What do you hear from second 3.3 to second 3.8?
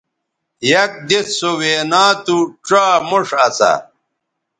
اسا